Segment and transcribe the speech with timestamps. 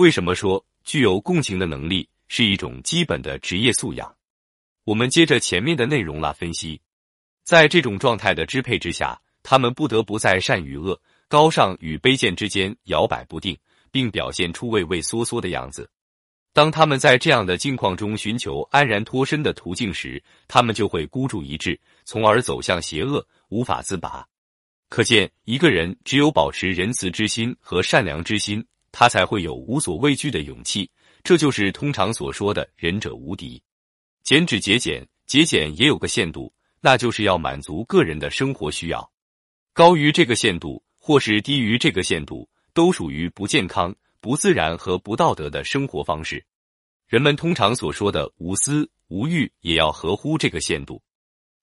[0.00, 4.16] 为什么说具有共情的能力是一种基本的职业素养？
[4.84, 6.80] 我们接着前面的内容来分析。
[7.44, 13.54] 在这种状态的支配之下，他们不得不在善与恶、高尚与卑贱之间摇摆不定，
[13.90, 15.86] 并表现出畏畏缩缩的样子。
[16.54, 24.26] 当他们在这样的境况中寻求安然脱身的途径时，他们就会孤注一掷，从而走向邪恶，无法自拔。
[24.88, 28.66] 可见，一个人只有保持仁慈之心和善良之心。
[28.92, 30.90] 他才会有无所畏惧的勇气，
[31.22, 33.62] 这就是通常所说的仁者无敌。
[34.22, 39.10] 减脂节俭，节俭也有个限度，那就是要满足个人的生活需要。
[39.72, 46.44] 高于这个限度，或是低于这个限度，都属于不健康、不自然和不道德的生活方式。
[47.06, 51.02] 人们通常所说的无私无欲，也要合乎这个限度。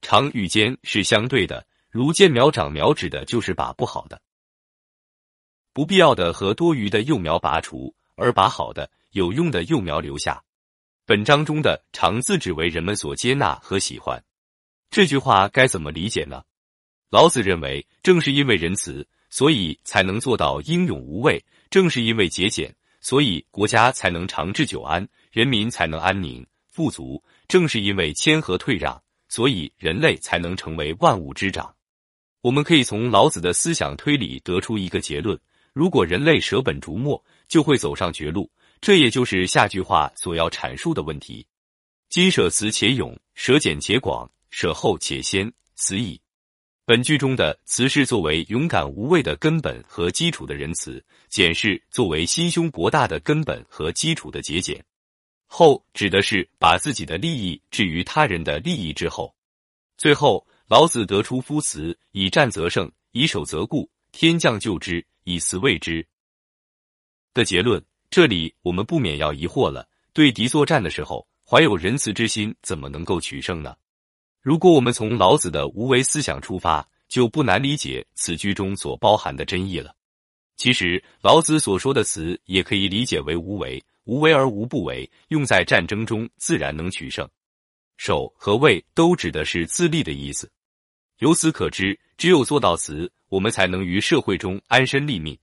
[0.00, 4.20] 长与坚是相对的，如见苗长苗，指的就是把不好的。
[5.74, 10.40] 不必要的和多余的幼苗拔除，而把好的、有用的幼苗留下。
[11.04, 14.22] 本章中的“常”字指为人们所接纳和喜欢。
[14.88, 16.44] 这句话该怎么理解呢？
[17.10, 31.74] 老子认为，正是因为仁慈，所以才能做到英勇无畏；正是因为节俭，所以国家才能长治久安，人民才能安宁富足；正是因为谦和退让，所以人类才能成为万物之长。
[32.42, 35.36] 我们可以从老子的思想推理得出一个结论。
[35.74, 38.50] 如果人类舍本逐末，就会走上绝路。
[38.80, 41.44] 这也就是下句话所要阐述的问题：
[42.08, 46.20] 今舍慈且勇，舍俭且广，舍后且先，此矣。
[46.86, 54.84] 本句中的“慈”是作为勇敢无畏的根本和基础的仁慈，“俭”是作为心胸博大的根本和基础的节俭
[55.48, 59.34] ，“后”指的是把自己的利益置于他人的利益之后。
[59.96, 65.04] 最后，老子得出夫慈，以战则胜，以守则固，天将救之。
[65.24, 66.06] 以慈卫之
[67.32, 73.74] 的结论，这里我们不免要疑惑了：对敌作战的时候，怀有仁慈之心，怎么能够取胜呢？
[74.40, 79.94] 如果我们从老子的无为思想出发，就不难理解此句中所包含的真意了。
[80.56, 87.28] 其实，老子所说的“慈”也可以理解为无为，无为而无不为，用在战争中自然能取胜。
[87.96, 90.50] 守和卫都指的是自立的意思。
[91.18, 95.36] 由此可知，只有做到此，我们才能于社会中安身立命。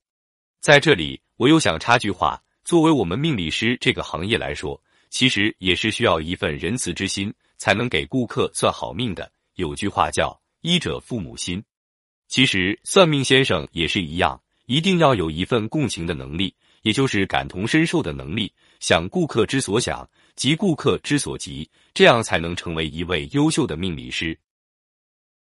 [0.59, 9.31] 在这里，我又想插句话：作为我们命理师这个行业来说，其实也是需要一份仁慈之心，才能给顾客算好命的。
[9.55, 11.61] 有句话叫“医者父母心”，
[12.29, 24.37] 其实算命先生也是一样，一定要有一份共情的能力，也就是感同身受的能力，想顾客之所想，急顾客之所急，这样才能成为一位优秀的命理师。